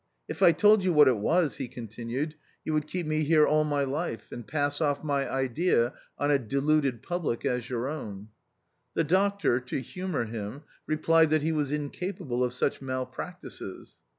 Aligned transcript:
"If 0.27 0.41
I 0.41 0.51
told 0.51 0.83
you 0.83 0.91
what 0.93 1.07
it 1.07 1.17
was," 1.17 1.57
he 1.57 1.67
continued, 1.67 2.33
"you 2.65 2.73
would 2.73 2.87
keep 2.87 3.05
me 3.05 3.23
here 3.23 3.45
all 3.45 3.63
THE 3.63 3.69
OUTCAST. 3.69 3.81
13 3.81 3.91
my 3.93 3.97
life, 3.99 4.31
and 4.31 4.47
pass 4.47 4.81
off 4.81 5.03
my 5.03 5.31
idea 5.31 5.93
on 6.17 6.31
a 6.31 6.39
deluded 6.39 7.03
public 7.03 7.45
as 7.45 7.69
your 7.69 7.87
own." 7.87 8.29
The 8.95 9.03
Doctor, 9.03 9.59
to 9.59 9.79
humour 9.79 10.25
him, 10.25 10.63
replied 10.87 11.29
that 11.29 11.43
he 11.43 11.51
was 11.51 11.71
incapable 11.71 12.43
of 12.43 12.51
such 12.55 12.81
malpractices. 12.81 13.97